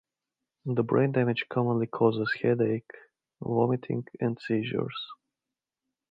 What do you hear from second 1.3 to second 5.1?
commonly causes headache, vomiting, and seizures.